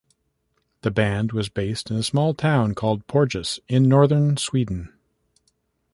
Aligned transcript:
The 0.81 0.89
band 0.89 1.31
was 1.31 1.47
based 1.47 1.91
in 1.91 1.95
a 1.97 2.01
small 2.01 2.33
town 2.33 2.73
called 2.73 3.05
Porjus 3.05 3.59
in 3.67 3.87
northern 3.87 4.35
Sweden. 4.35 4.91